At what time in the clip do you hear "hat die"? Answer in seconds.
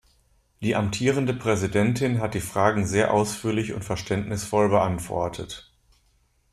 2.21-2.39